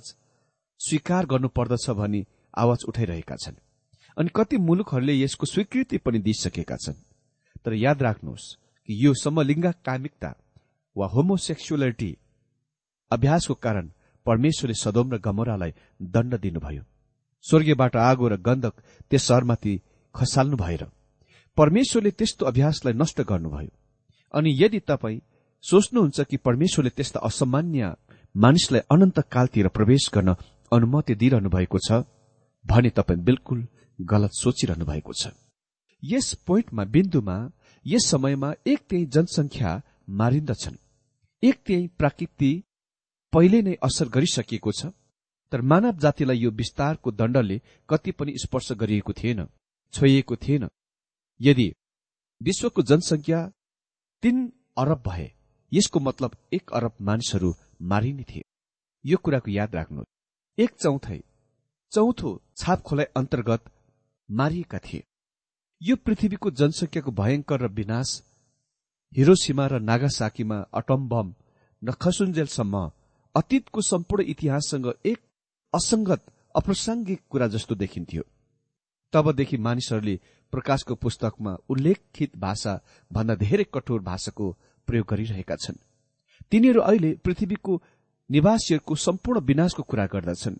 स्वीकार 0.79 1.25
गर्नुपर्दछ 1.25 1.89
भनी 1.89 2.21
आवाज 2.57 2.83
उठाइरहेका 2.87 3.35
छन्। 3.35 3.57
अनि 4.17 4.29
कति 4.35 4.57
मुलुकहरूले 4.57 5.13
यसको 5.13 5.45
स्वीकृति 5.45 5.97
पनि 5.97 6.19
दिइसकेका 6.19 6.75
छन्। 6.75 7.03
तर 7.65 7.73
याद 7.73 8.01
राख्नुहोस् 8.03 8.53
कि 8.89 9.05
यो 9.05 9.13
समलिङ्ग 9.13 9.65
कामिकता 9.85 10.33
वा 10.95 11.07
होमोसेक्सुअलिटी 11.07 12.11
अभ्यासको 13.11 13.53
कारण 13.53 13.89
परमेश्वरले 14.25 14.73
सदोम 14.73 15.13
र 15.13 15.17
गमोरालाई 15.19 15.71
दण्ड 16.01 16.35
दिनुभयो। 16.39 16.83
स्वर्गीयबाट 17.45 17.95
आगो 17.95 18.27
र 18.27 18.35
गन्धक 18.41 18.75
त्यस 19.11 19.27
सहरमाथि 19.27 19.79
खसाल्नु 20.15 20.57
भएर 20.57 20.83
परमेश्वरले 21.57 22.11
त्यस्तो 22.11 22.45
अभ्यासलाई 22.45 22.93
नष्ट 22.93 23.21
गर्नुभयो। 23.21 23.71
अनि 24.33 24.49
यदि 24.61 24.79
तपाईँ 24.89 25.21
सोच्नुहुन्छ 25.63 26.21
कि 26.21 26.37
परमेश्वरले 26.37 26.89
त्यस्ता 26.89 27.19
असामान्य 27.19 27.93
मानिसलाई 28.35 28.81
अनन्त 28.91 29.19
कालतिर 29.31 29.67
प्रवेश 29.67 30.09
गर्न 30.13 30.35
अनुमति 30.71 31.15
दिइरहनु 31.15 31.49
भएको 31.49 31.77
छ 31.87 32.03
भने 32.65 32.89
तपाईँ 32.89 33.23
बिल्कुल 33.23 33.67
गलत 33.99 34.31
सोचिरहनु 34.33 34.85
भएको 34.85 35.13
छ। 35.13 35.31
यस 36.03 36.33
पोइन्टमा 36.47 36.83
बिन्दुमा 36.85 37.37
यस 37.85 38.09
समयमा 38.11 38.53
एक 38.67 38.79
त्यही 38.89 39.05
जनसंख्या 39.07 39.71
मारिन्दछन्। 40.09 40.77
एक 41.43 41.55
त्यही 41.65 41.87
प्राकृति 41.99 42.51
पहिले 43.33 43.61
नै 43.61 43.73
असर 43.83 44.07
गरिसकिएको 44.09 44.71
छ 44.71 44.91
तर 45.51 45.61
मानव 45.63 45.97
जातिलाई 45.97 46.37
यो 46.37 46.51
विस्तारको 46.51 47.11
दण्डले 47.11 47.57
कति 47.89 48.11
पनि 48.11 48.33
स्पर्श 48.37 48.71
गरिएको 48.73 49.13
थिएन 49.13 49.39
छोइएको 49.93 50.35
थिएन। 50.35 50.67
यदि 51.39 51.67
विश्वको 52.41 52.81
जनसंख्या 52.81 53.39
तीन 54.23 54.37
अरब 54.77 55.03
भए 55.07 55.31
यसको 55.71 55.99
मतलब 55.99 56.35
एक 56.53 56.71
अरब 56.73 56.93
मानिसहरू 57.01 57.53
मारिने 57.81 58.23
थिए। 58.23 58.43
यो 59.05 59.17
कुराको 59.17 59.51
याद 59.51 59.75
राख्नु 59.75 60.03
एक 60.57 60.71
चौथो 61.91 62.31
छाप 62.57 62.81
खोलाइ 62.81 63.05
अन्तर्गत 63.17 63.69
मारिएका 64.29 64.79
थिए। 64.79 65.03
यो 65.81 65.95
पृथ्वीको 65.95 66.51
जनसंख्याको 66.51 67.11
भयंकर 67.11 67.61
र 67.61 67.67
विनाश 67.69 68.21
हिरोसीमा 69.13 69.65
र 69.67 69.79
नागासाकीमा 69.79 70.57
अटम 70.73 71.07
बम 71.09 71.33
खसुन्जेलसम्म 72.01 72.91
अतीतको 73.35 73.81
सम्पूर्ण 73.81 74.23
इतिहाससँग 74.23 74.87
एक 75.05 75.19
असंगत 75.73 76.21
अप्रासङ्गिक 76.55 77.21
कुरा 77.29 77.47
जस्तो 77.47 77.75
देखिन्थ्यो। 77.75 78.23
तबदेखि 79.13 79.57
मानिसहरूले 79.57 80.15
प्रकाशको 80.53 80.95
पुस्तकमा 80.95 81.53
उल्लेखित 81.69 82.35
भाषा 82.37 82.73
भन्दा 83.11 83.35
धेरै 83.35 83.65
कठोर 83.73 84.01
भाषाको 84.01 84.45
प्रयोग 84.87 85.07
गरिरहेका 85.09 85.55
छन्। 85.55 85.77
तिनीहरू 86.51 86.81
अहिले 86.81 87.13
पृथ्वीको 87.23 87.81
निवासीहरूको 88.29 88.95
सम्पूर्ण 88.95 89.39
विनाशको 89.39 89.83
कुरा 89.83 90.05
गर्दछन्। 90.05 90.57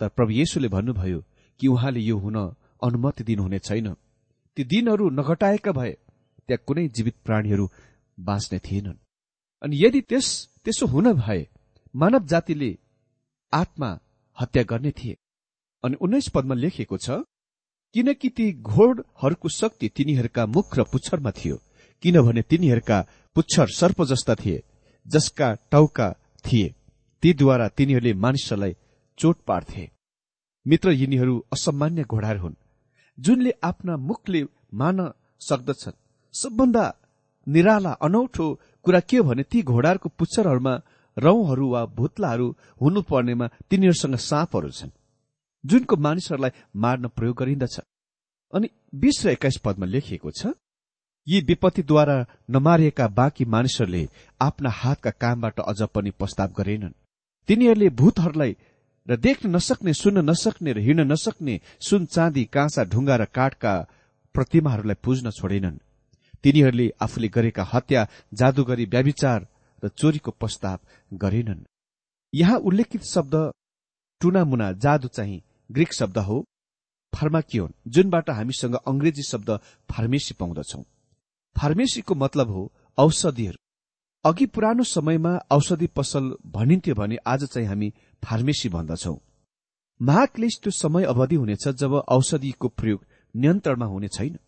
तर 0.00 0.08
प्रभु 0.08 0.32
येशुले 0.32 0.68
भन्नुभयो 0.68 1.20
कि 1.60 1.66
उहाँले 1.68 2.00
यो 2.00 2.16
हुन 2.18 2.36
अनुमति 2.82 3.24
दिनुहुने 3.24 3.58
छैन। 3.58 3.94
ती 4.56 4.64
दिनहरू 4.64 5.10
नघटाएका 5.10 5.72
भए 5.72 5.92
त्यहाँ 6.48 6.64
कुनै 6.66 6.88
जीवित 6.88 7.16
प्राणीहरू 7.24 7.68
बाँच्ने 8.18 8.58
थिएनन्। 8.58 8.98
अनि 9.62 9.84
यदि 9.84 10.00
त्यस 10.00 10.26
त्यसो 10.64 10.86
हुन 10.86 11.12
भए 11.12 11.46
मानव 11.94 12.26
जातिले 12.26 12.70
आत्मा 13.52 13.88
हत्या 14.38 14.62
गर्ने 14.62 14.90
थिए। 14.90 15.16
अनि 15.84 15.96
उन्नाइस 16.00 16.28
पदमा 16.28 16.54
लेखिएको 16.54 16.96
छ 16.96 17.10
किनकि 17.94 18.28
ती 18.28 18.52
घोडहरूको 18.52 19.48
शक्ति 19.48 19.88
तिनीहरूका 19.88 20.46
मुख 20.46 20.78
र 20.78 20.84
पुच्छरमा 20.92 21.30
थियो 21.30 21.56
किनभने 22.02 22.42
तिनीहरूका 22.42 22.98
पुच्छर 23.36 23.68
सर्प 23.68 24.02
जस्ता 24.02 24.34
थिए 24.34 24.62
जसका 25.06 25.54
टाउका 25.70 26.08
थिए। 26.44 26.74
तीद्वारा 27.22 27.68
तिनीहरूले 27.68 28.12
मानिसहरूलाई 28.14 28.76
चोट 29.18 29.36
पार्थे। 29.46 29.90
मित्र 30.66 30.90
यिनीहरू 30.92 31.34
असामान्य 31.52 32.02
घोडाहरू 32.04 32.40
हुन्। 32.40 32.54
जुनले 33.18 33.52
आफ्ना 33.64 33.96
मुखले 33.98 34.42
मान 34.74 34.98
सक्दछन्। 35.40 36.00
सबभन्दा 36.34 36.84
निराला 37.46 37.92
अनौठो 38.02 38.46
कुरा 38.84 39.00
के 39.00 39.20
भने 39.22 39.42
ती 39.42 39.62
घोडाहरूको 39.64 40.08
पुच्छरहरूमा 40.18 40.74
रौहरू 41.16 41.66
वा 41.70 41.84
भुत्लाहरू 41.98 42.46
हुनुपर्नेमा 42.80 43.46
तिनीहरूसँग 43.70 44.16
साँपहरू 44.22 44.70
छन्। 44.70 44.90
जुनको 45.64 45.96
मानिसहरूलाई 45.96 46.52
मार्न 46.76 47.08
प्रयोग 47.16 47.36
गरिन्दछ 47.36 47.76
अनि 48.52 48.68
बीस 48.94 49.16
र 49.24 49.28
एक्काइस 49.30 49.56
पदमा 49.64 49.86
लेखिएको 49.86 50.30
छ 50.30 50.52
यी 51.26 51.40
विपत्तिद्वारा 51.40 52.16
नमारिएका 52.50 53.06
बाँकी 53.10 53.44
मानिसहरूले 53.44 54.02
आफ्ना 54.40 54.70
हातका 54.72 55.10
कामबाट 55.22 55.60
अझ 55.60 55.80
पनि 55.94 56.10
प्रस्ताव 56.10 56.52
गरेनन्। 56.58 56.98
तिनीहरूले 57.48 57.88
भूतहरूलाई 58.00 58.56
र 59.08 59.16
देख्न 59.16 59.54
नसक्ने 59.56 59.92
सुन्न 59.94 60.18
नसक्ने 60.30 60.72
र 60.72 60.78
हिँड्न 60.78 61.12
नसक्ने 61.12 61.54
सुन 61.80 62.06
चाँदी 62.06 62.44
काँसा 62.46 62.84
ढुङ्गा 62.84 63.16
र 63.16 63.24
काठका 63.30 63.74
प्रतिमाहरूलाई 64.34 64.98
पुज्न 65.04 65.30
छोडेनन्। 65.30 65.78
तिनीहरूले 66.42 66.86
आफूले 67.00 67.28
गरेका 67.28 67.64
हत्या 67.72 68.06
जादुगरी 68.34 68.84
व्याविचार 68.84 69.40
र 69.82 69.88
चोरीको 69.90 70.30
प्रस्ताव 70.30 70.78
गरेनन्। 71.14 71.66
यहाँ 72.32 72.58
उल्लेखित 72.58 73.04
शब्द 73.04 73.34
टुनामुना 74.20 74.72
जादु 74.82 75.08
चाहिँ 75.08 75.42
ग्रिक 75.70 75.92
शब्द 75.94 76.18
हो 76.18 76.36
फार्माकियोन 77.12 77.70
जुनबाट 77.88 78.30
हामीसँग 78.30 78.74
अंग्रेजी 78.86 79.22
शब्द 79.22 79.50
फार्मेसी 79.90 80.34
पाउँदछौ। 80.34 80.82
फार्मेसीको 81.56 82.14
मतलब 82.14 82.48
हो 82.50 82.62
औषधिहरू। 82.98 83.58
अघि 84.26 84.46
पुरानो 84.46 84.82
समयमा 84.82 85.32
औषधि 85.50 85.86
पसल 85.86 86.24
भनिन्थ्यो 86.50 86.94
भने 86.94 87.16
आज 87.26 87.44
चाहिँ 87.44 87.68
हामी 87.68 87.92
फार्मेसी 88.22 88.68
भन्दछौ। 88.68 89.14
महाक्लेश 90.00 90.58
त्यो 90.62 90.70
समय 90.70 91.04
अवधि 91.04 91.34
हुनेछ 91.34 91.68
जब 91.80 91.92
औषधिको 91.94 92.68
प्रयोग 92.68 93.04
नियन्त्रणमा 93.34 93.86
हुने 93.86 94.08
छैन। 94.08 94.38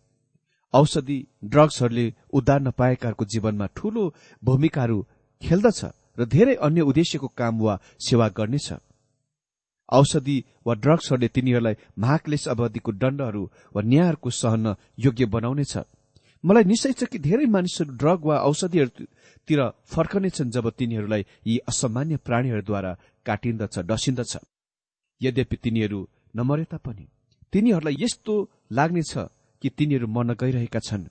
औषधि 0.73 1.17
ड्रग्सहरूले 1.45 2.05
उद्धार 2.33 2.59
नपाएकाहरूको 2.61 3.25
जीवनमा 3.25 3.65
ठूलो 3.75 4.03
भूमिकाहरू 4.43 4.99
खेल्दछ 5.41 5.79
र 6.19 6.25
धेरै 6.25 6.55
अन्य 6.59 6.81
उद्देश्यको 6.81 7.27
काम 7.39 7.59
वा 7.59 7.79
सेवा 7.99 8.27
गर्नेछ। 8.37 8.67
औषधि 9.89 10.37
वा 10.65 10.73
ड्रग्सहरूले 10.75 11.27
तिनीहरूलाई 11.27 11.75
महाक्लेश 11.97 12.47
अवधिको 12.47 12.91
दण्डहरू 13.01 13.43
वा 13.75 13.81
न्यायहरूको 13.81 14.29
सहन 14.29 14.75
योग्य 14.99 15.25
बनाउनेछ। 15.25 15.73
मलाई 16.43 16.63
निश्चय 16.63 16.93
छ 16.93 17.03
कि 17.11 17.19
धेरै 17.19 17.45
मानिसहरू 17.45 17.95
ड्रग 18.01 18.19
वा 18.25 18.35
औषधिहरूतिर 18.49 19.61
फर्कनेछन् 19.85 20.51
जब 20.51 20.65
तिनीहरूलाई 20.79 21.23
यी 21.47 21.57
असामान्य 21.69 22.17
प्राणीहरूद्वारा 22.25 22.91
काटिन्दछ 23.25 23.75
डसिन्दछ। 23.89 24.33
यद्यपि 25.21 25.55
तिनीहरू 25.63 25.99
नमरे 26.35 26.63
तापनि 26.71 27.05
तिनीहरूलाई 27.53 27.95
यस्तो 27.99 28.33
लाग्नेछ 28.71 29.13
कि 29.61 29.69
तिनीहरू 29.77 30.07
मर्न 30.07 30.29
गइरहेका 30.41 30.79
छन्। 30.79 31.05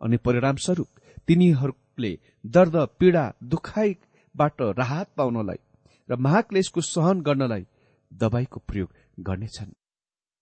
अनि 0.00 0.16
परिणामस्वरूप 0.24 0.88
तिनीहरूले 1.28 2.12
दर्द 2.44 2.76
पीड़ा 2.98 3.24
दुखाइबाट 3.44 4.56
राहत 4.80 5.08
पाउनलाई 5.16 5.60
र 6.08 6.16
महाक्लेशको 6.16 6.80
सहन 6.80 7.20
गर्नलाई 7.20 7.66
दबाईको 8.12 8.58
प्रयोग 8.68 8.88
गर्नेछन्। 9.20 9.76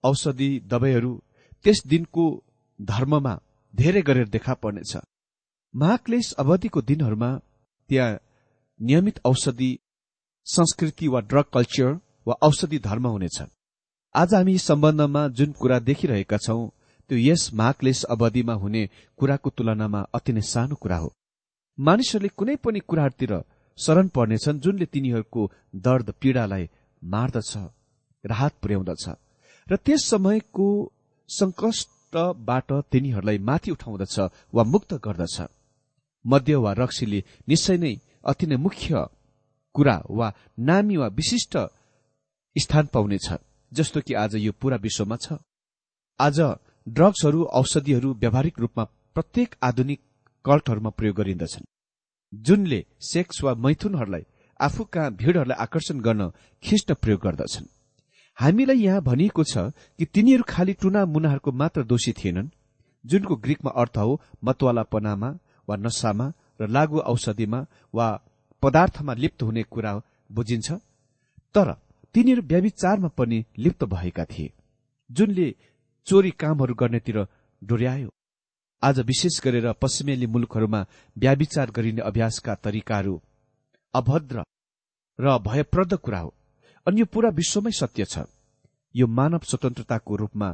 औषधि 0.05 0.51
दबाईहरू 0.73 1.13
त्यस 1.65 1.79
दिनको 1.87 2.25
धर्ममा 2.81 3.35
धेरै 3.75 4.03
गरेर 4.03 4.29
देखा 4.29 4.55
पर्नेछ। 4.55 4.97
महाक्लेश 5.75 6.33
अवधिको 6.39 6.81
दिनहरूमा 6.83 7.31
त्यहाँ 7.91 8.19
नियमित 8.81 9.21
औषधि 9.25 9.71
संस्कृति 10.47 11.09
वा 11.09 11.21
ड्रग 11.21 11.45
कल्चर 11.55 11.93
वा 12.27 12.35
औषधि 12.43 12.79
धर्म 12.79 13.07
हुनेछ। 13.07 13.39
आज 14.15 14.35
हामी 14.35 14.57
सम्बन्धमा 14.59 15.27
जुन 15.29 15.53
कुरा 15.53 15.79
देखिरहेका 15.81 16.37
छौं 16.37 16.69
त्यो 17.11 17.19
यस 17.19 17.51
महाक्लेश 17.55 18.03
अवधिमा 18.07 18.55
हुने 18.55 18.89
कुराको 19.19 19.51
तुलनामा 19.51 20.01
अति 20.15 20.33
नै 20.33 20.43
सानो 20.43 20.75
कुरा 20.75 20.97
हो। 20.97 21.13
मानिसहरूले 21.79 22.29
कुनै 22.37 22.57
पनि 22.57 22.81
कुराहरूतिर 22.81 23.33
शरण 23.79 24.09
पर्नेछन् 24.09 24.61
जुनले 24.61 24.87
तिनीहरूको 24.87 25.51
दर्द 25.87 26.11
पीड़ालाई 26.21 26.69
मार्दछ 27.03 27.53
राहत 28.25 28.53
पुर्याउँदछ। 28.63 29.05
र 29.67 29.77
त्यस 29.77 30.05
समयको 30.05 30.67
संकष्टबाट 32.13 32.73
तिनीहरूलाई 32.91 33.39
माथि 33.39 33.71
उठाउँदछ 33.71 34.19
वा 34.55 34.63
मुक्त 34.65 34.95
गर्दछ। 35.05 35.47
मध्य 36.25 36.55
वा 36.57 36.73
रक्सीले 36.73 37.23
निश्चय 37.49 37.77
नै 37.77 37.95
अति 38.25 38.47
नै 38.47 38.57
मुख्य 38.57 39.07
कुरा 39.75 39.97
वा 40.11 40.33
नामी 40.59 40.97
वा 40.97 41.07
विशिष्ट 41.09 41.57
स्थान 42.57 42.87
पाउनेछ 42.87 43.29
जस्तो 43.73 44.01
कि 44.01 44.15
आज 44.15 44.35
यो 44.37 44.53
पूरा 44.53 44.77
विश्वमा 44.77 45.17
छ। 45.17 45.39
आज 46.21 46.41
ड्रग्सहरू 46.87 47.45
औषधिहरू 47.45 48.13
व्यावहारिक 48.15 48.59
रूपमा 48.59 48.85
प्रत्येक 49.15 49.55
आधुनिक 49.63 50.01
कल्टहरूमा 50.45 50.91
प्रयोग 50.91 51.17
गरिन्दछन्। 51.17 51.65
जुनले 52.33 52.85
सेक्स 53.03 53.43
वा 53.45 53.55
मैथुनहरूलाई 53.55 54.25
आफू 54.61 54.85
कहाँ 54.85 55.11
भीड़हरूलाई 55.15 55.63
आकर्षण 55.63 56.01
गर्न 56.01 56.31
खिच्न 56.63 56.95
प्रयोग 56.95 57.21
गर्दछन्। 57.21 57.67
हामीलाई 58.41 58.79
यहाँ 58.79 59.01
भनिएको 59.03 59.43
छ 59.45 59.71
कि 59.99 60.05
तिनीहरू 60.07 60.45
खालि 60.49 60.73
टुना 60.81 61.05
मुनाहरूको 61.07 61.51
मात्र 61.53 61.83
दोषी 61.85 62.13
थिएनन् 62.15 62.49
जुनको 63.05 63.37
ग्रीकमा 63.37 63.71
अर्थ 63.83 63.97
हो 63.99 64.21
मतवालापनामा 64.45 65.31
वा 65.69 65.77
नसामा 65.77 66.27
र 66.61 66.69
लागु 66.69 66.99
औषधिमा 67.13 67.61
वा 67.95 68.07
पदार्थमा 68.63 69.13
लिप्त 69.15 69.43
हुने 69.43 69.63
कुरा 69.65 69.93
बुझिन्छ। 70.31 70.69
तर 71.55 71.69
तिनीहरू 72.15 72.43
व्याविचारमा 72.43 73.09
पनि 73.19 73.45
लिप्त 73.59 73.85
भएका 73.87 74.25
थिए 74.25 74.53
जुनले 75.11 75.49
चोरी 76.07 76.31
कामहरू 76.41 76.75
गर्नेतिर 76.75 77.19
डोर्यायो। 77.63 78.09
आज 78.83 78.99
विशेष 79.03 79.41
गरेर 79.45 79.73
पश्चिमेली 79.83 80.27
मुलुकहरूमा 80.27 80.81
व्याविचार 81.17 81.71
गरिने 81.77 82.03
अभ्यासका 82.03 82.55
तरिकाहरू 82.65 83.15
अभद्र 83.95 84.45
र 85.19 85.39
भयप्रद 85.47 85.95
कुरा 85.97 86.21
हो। 86.21 86.35
अनि 86.87 87.01
यो 87.01 87.07
पूरा 87.13 87.29
विश्वमै 87.31 87.71
सत्य 87.73 88.05
छ। 88.05 88.25
यो 88.95 89.07
मानव 89.07 89.43
स्वतन्त्रताको 89.51 90.17
रूपमा 90.17 90.49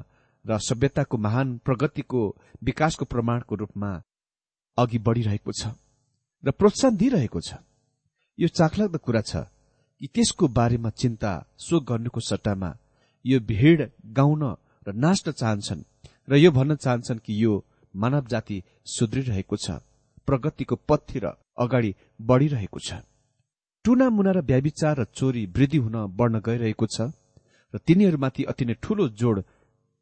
र 0.44 0.58
सभ्यताको 0.60 1.16
महान 1.16 1.56
प्रगतिको 1.64 2.20
विकासको 2.64 3.04
प्रमाणको 3.04 3.54
रूपमा 3.56 3.90
अघि 4.78 4.98
बढ़िरहेको 5.06 5.52
छ 5.52 5.72
र 6.44 6.50
प्रोत्साहन 6.52 6.96
दिइरहेको 6.96 7.40
छ। 7.40 7.50
यो 8.38 8.48
चाखलाग्दो 8.48 8.98
कुरा 8.98 9.20
छ 9.20 9.48
कि 10.00 10.06
त्यसको 10.14 10.48
बारेमा 10.48 10.90
चिन्ता 10.92 11.32
सो 11.58 11.80
गर्नुको 11.80 12.20
सट्टामा 12.20 12.70
यो 13.24 13.40
भीड़ 13.40 13.82
गाउन 14.12 14.42
र 14.86 14.92
नाच्न 14.94 15.32
चाहन्छन् 15.32 15.82
र 16.28 16.36
यो 16.36 16.50
भन्न 16.52 16.76
चाहन्छन् 16.76 17.24
कि 17.24 17.32
यो 17.42 17.52
मानव 17.94 18.26
जाति 18.28 18.62
सुध्रिरहेको 18.86 19.56
छ 19.56 19.80
प्रगतिको 20.28 20.76
पथतिर 20.88 21.24
अगाडि 21.58 21.94
बढ़िरहेको 22.20 22.78
छ। 22.78 23.00
टुना 23.86 24.08
मुना 24.10 24.30
र 24.32 24.40
व्याविचार 24.42 24.94
र 25.00 25.04
चोरी 25.14 25.42
वृद्धि 25.56 25.78
हुन 25.78 25.96
बढ्न 26.18 26.40
गइरहेको 26.42 26.86
छ 26.86 26.98
र 27.74 27.78
तिनीहरूमाथि 27.86 28.42
अति 28.50 28.64
नै 28.66 28.74
ठूलो 28.82 29.04
जोड 29.14 29.36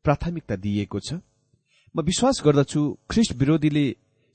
प्राथमिकता 0.04 0.56
दिइएको 0.56 0.98
छ। 1.00 1.20
म 1.94 2.00
विश्वास 2.00 2.40
गर्दछु 2.44 2.80
ख्रिस्ट 3.10 3.32
विरोधीले 3.36 3.84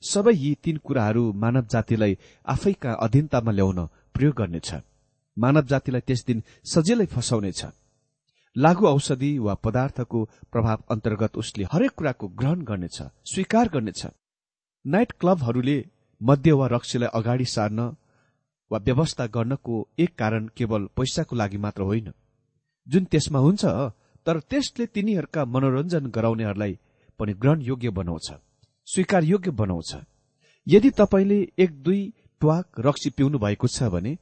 सबै 0.02 0.34
यी 0.34 0.50
तीन 0.62 0.76
कुराहरू 0.86 1.24
मानव 1.34 1.64
जातिलाई 1.66 2.12
आफैका 2.46 2.90
अधीनतामा 3.04 3.52
ल्याउन 3.52 3.78
प्रयोग 4.14 4.34
गर्नेछ। 4.38 4.70
मानव 5.36 5.64
जातिलाई 5.66 6.02
त्यस 6.06 6.20
दिन 6.28 6.42
सजिलै 6.64 7.06
फसाउनेछ। 7.10 7.60
लागु 8.56 8.84
औषधि 8.86 9.32
वा 9.38 9.54
पदार्थको 9.64 10.18
प्रभाव 10.52 10.78
अन्तर्गत 10.90 11.36
उसले 11.42 11.64
हरेक 11.72 11.92
कुराको 11.98 12.26
ग्रहण 12.38 12.60
गर्नेछ 12.70 12.98
स्वीकार 13.32 13.66
गर्नेछ। 13.74 14.02
नाइट 14.84 15.10
क्लबहरूले 15.20 15.78
मध्य 16.20 16.52
वा 16.52 16.66
रक्सीलाई 16.66 17.10
अगाडि 17.18 17.46
सार्न 17.46 17.80
वा 18.70 18.78
व्यवस्था 18.78 19.26
गर्नको 19.26 19.88
एक 19.98 20.14
कारण 20.18 20.46
केवल 20.56 20.86
पैसाको 20.96 21.36
लागि 21.36 21.56
मात्र 21.56 21.82
होइन। 21.82 22.12
जुन 22.86 23.04
त्यसमा 23.04 23.38
हुन्छ 23.38 23.64
तर 24.26 24.38
त्यसले 24.40 24.86
तिनीहरूका 24.86 25.44
मनोरञ्जन 25.44 26.06
गराउनेहरूलाई 26.06 26.78
पनि 27.20 27.32
ग्रहण 27.32 27.60
योग्य 27.62 27.90
बनाउँछ 27.90 28.30
स्वीकार 28.88 29.24
योग्य 29.24 29.50
बनाउँछ। 29.50 29.94
यदि 30.66 30.90
तपाईँले 30.90 31.40
एक 31.58 31.82
दुई 31.82 32.02
ट्वाक 32.40 32.80
रक्सी 32.86 33.10
पिउनु 33.10 33.38
भएको 33.38 33.66
छ 33.66 33.88
भने 33.92 34.16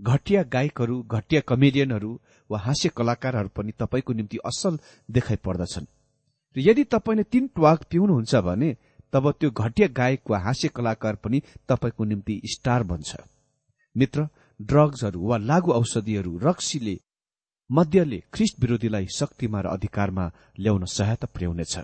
घटिया 0.00 0.42
गायकहरू 0.42 1.02
घटिया 1.02 1.40
कमेडियनहरू 1.48 2.10
वा 2.50 2.58
हास्य 2.58 2.88
कलाकारहरू 2.88 3.48
पनि 3.48 3.72
तपाईँको 3.78 4.12
निम्ति 4.12 4.38
असल 4.44 4.78
देखाइ 5.08 5.36
पर्दछन्। 5.36 5.86
र 6.56 6.60
यदि 6.60 6.84
तपाईँले 6.84 7.22
तीन 7.22 7.46
ट्वाक 7.46 7.82
पिउनुहुन्छ 7.90 8.34
भने 8.46 8.76
तब 9.12 9.30
त्यो 9.30 9.50
घटिया 9.50 9.88
गायक 9.92 10.30
वा 10.30 10.38
हास्य 10.38 10.68
कलाकार 10.68 11.14
पनि 11.14 11.42
तपाईँको 11.68 12.04
निम्ति 12.04 12.40
स्टार 12.44 12.82
बन्छ। 12.82 13.16
मित्र 14.00 14.28
ड्रग्सहरू 14.60 15.20
वा 15.28 15.36
लागु 15.50 15.70
औषधिहरू 15.72 16.32
रक्सीले 16.38 16.96
मध्यले 17.70 18.18
ख्रिस्ट 18.34 18.60
विरोधीलाई 18.60 19.06
शक्तिमा 19.18 19.60
र 19.60 19.66
अधिकारमा 19.68 20.26
ल्याउन 20.58 20.84
सहायता 20.88 21.26
पुर्याउनेछ। 21.32 21.74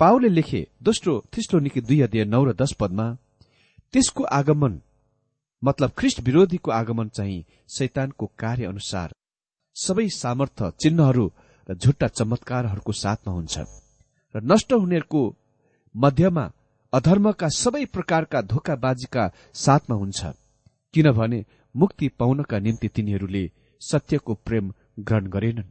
पाओले 0.00 0.28
लेखे 0.28 0.60
दोस्रो 0.82 1.58
निकी 1.58 1.80
दुई 1.80 2.00
अध्यय 2.00 2.24
नौ 2.24 2.42
र 2.44 2.52
दश 2.54 2.72
पदमा 2.80 3.06
त्यसको 3.94 4.22
आगमन 4.38 4.80
मतलब 5.62 5.90
ख्रिस्ट 5.98 6.20
विरोधीको 6.20 6.70
आगमन 6.70 7.08
चाहिँ 7.08 7.44
शैतानको 7.68 8.26
कार्य 8.38 8.64
अनुसार 8.64 9.08
सबै 9.76 10.08
सामर्थ 10.14 10.62
चिन्हहरू 10.82 11.26
र 11.68 11.74
झुट्टा 11.74 12.06
चमत्कारहरूको 12.08 12.92
साथमा 12.94 13.32
हुन्छ। 13.32 13.56
र 14.34 14.40
नष्ट 14.42 14.72
हुनेहरूको 14.72 15.22
मध्यमा 15.94 16.44
अधर्मका 16.92 17.48
सबै 17.54 17.84
प्रकारका 17.94 18.42
धोकाबाजीका 18.42 19.24
साथमा 19.54 19.96
हुन्छ। 19.96 20.20
किनभने 20.94 21.44
मुक्ति 21.74 22.08
पाउनका 22.18 22.58
निम्ति 22.58 22.88
तिनीहरूले 22.88 23.50
सत्यको 23.82 24.34
प्रेम 24.46 24.72
ग्रहण 25.00 25.26
गरेनन्। 25.26 25.70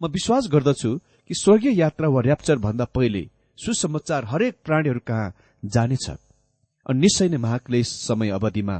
म 0.00 0.08
विश्वास 0.08 0.48
गर्दछु 0.52 0.90
कि 1.30 1.34
स्वर्गीय 1.34 1.78
यात्रा 1.80 2.08
वा 2.08 2.20
ऱ्याप्चर 2.22 2.58
भन्दा 2.58 2.84
पहिले 2.94 3.22
सुसमाचार 3.58 4.24
हरेक 4.24 4.56
प्राणीहरू 4.64 5.00
कहाँ 5.06 5.34
जानेछ 5.62 6.08
अनि 6.10 6.98
निश्चय 7.00 7.28
नै 7.28 7.36
महाक्लेश 7.36 7.88
समय 8.00 8.30
अवधिमा 8.30 8.76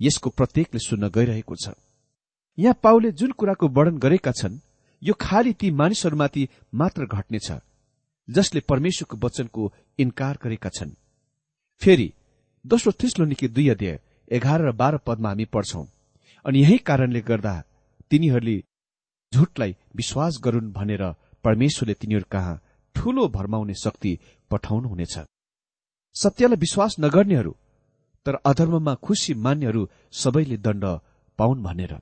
यसको 0.00 0.30
प्रत्येकले 0.30 0.78
सुन्न 0.78 1.08
गइरहेको 1.08 1.54
छ। 1.56 1.74
यहाँ 2.58 2.78
पाउले 2.82 3.10
जुन 3.12 3.30
कुराको 3.32 3.68
वर्णन 3.68 3.98
गरेका 3.98 4.32
छन् 4.32 4.58
यो 5.02 5.14
खालि 5.20 5.52
ती 5.52 5.70
मानिसहरूमाथि 5.72 6.48
मात्र 6.74 7.06
घट्नेछ 7.06 7.48
जसले 8.28 8.60
परमेश्वरको 8.68 9.16
वचनको 9.26 9.72
इन्कार 9.98 10.38
गरेका 10.42 10.70
छन्। 10.70 10.90
फेरि 11.82 12.08
दोस्रो 12.64 12.92
थिस्लो 13.00 13.24
निकी 13.24 13.48
दुई 13.48 13.68
अध्यय 13.68 13.98
एघार 14.30 14.60
र 14.66 14.72
बाह्र 14.72 14.96
पदमा 15.06 15.28
हामी 15.28 15.44
पढ्छौं। 15.44 15.84
अनि 16.44 16.60
यही 16.60 16.76
कारणले 16.78 17.20
गर्दा 17.20 17.54
तिनीहरूले 18.10 18.56
झुटलाई 19.32 19.76
विश्वास 19.96 20.38
गरून् 20.44 20.72
भनेर 20.72 21.02
परमेश्वरले 21.44 21.94
तिनीहरू 21.94 22.26
कहाँ 22.30 22.60
ठूलो 22.94 23.28
भरमाउने 23.28 23.74
शक्ति 23.74 24.18
पठाउनुहुनेछ। 24.50 25.16
सत्यलाई 26.16 26.56
विश्वास 26.56 26.96
नगर्नेहरू 27.00 27.52
तर 28.26 28.34
अधर्ममा 28.44 28.94
खुशी 29.04 29.34
मान्नेहरू 29.34 29.88
सबैले 30.12 30.56
दण्ड 30.56 30.84
पाउन् 31.38 31.62
भनेर। 31.62 31.92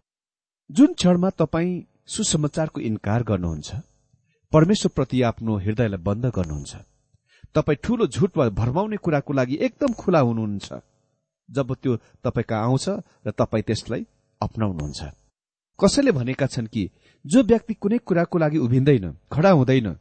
जुन 0.70 0.92
क्षणमा 0.94 1.30
तपाईँ 1.30 1.82
सुसमाचारको 2.06 2.80
इन्कार 2.80 3.22
गर्नुहुन्छ 3.22 3.68
परमेश्वरप्रति 4.52 5.22
आफ्नो 5.22 5.56
हृदयलाई 5.58 6.00
बन्द 6.00 6.26
गर्नुहुन्छ। 6.36 6.72
तपाईँ 7.54 7.78
ठूलो 7.84 8.06
झुट 8.06 8.36
वा 8.36 8.48
भरमाउने 8.50 8.96
कुराको 8.96 9.32
लागि 9.32 9.56
एकदम 9.60 9.92
खुला 9.92 10.20
हुनुहुन्छ। 10.20 10.72
जब 11.48 11.74
त्यो 11.74 11.96
तपाईँका 12.24 12.56
आउँछ 12.58 12.88
र 13.26 13.30
तपाईँ 13.30 13.62
त्यसलाई 13.62 14.06
अप्नाउनुहुन्छ। 14.40 15.00
कसैले 15.78 16.12
भनेका 16.12 16.46
छन् 16.46 16.66
कि 16.66 16.90
जो 17.24 17.42
व्यक्ति 17.42 17.74
कुनै 17.74 17.98
कुराको 17.98 18.38
लागि 18.38 18.58
उभिँदैन 18.58 19.12
खडा 19.32 19.50
हुँदैन 19.50 19.92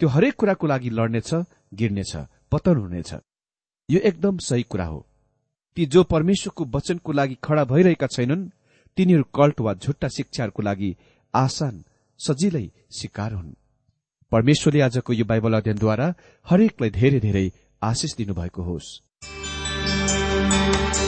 त्यो 0.00 0.08
हरेक 0.08 0.34
कुराको 0.34 0.66
लागि 0.66 0.90
लड्नेछ 0.90 1.34
गिर्नेछ 1.74 2.16
पतन 2.52 2.76
हुनेछ। 2.76 3.14
यो 3.88 4.00
एकदम 4.00 4.38
सही 4.38 4.62
कुरा 4.62 4.84
हो। 4.84 5.06
ती 5.76 5.86
जो 5.86 6.02
परमेश्वरको 6.04 6.64
वचनको 6.64 7.12
लागि 7.12 7.36
खडा 7.44 7.64
भइरहेका 7.64 8.06
छैनन् 8.06 8.48
तिनीहरू 8.96 9.24
कल्ट 9.34 9.60
वा 9.60 9.74
झुट्टा 9.74 10.08
शिक्षाहरूको 10.08 10.62
लागि 10.62 10.96
आसान 11.34 11.84
सजिलै 12.20 12.66
शिकार 12.90 13.32
हुन्। 13.32 13.52
परमेश्वरले 14.32 14.80
आजको 14.80 15.12
यो 15.12 15.24
बाइबल 15.24 15.52
अध्ययनद्वारा 15.54 16.14
हरेकलाई 16.46 16.90
धेरै 16.90 17.20
धेरै 17.20 17.46
आशिष 17.82 18.16
दिनुभएको 18.16 18.62
होस्। 18.62 19.07
Thank 20.38 20.98
you. 21.02 21.07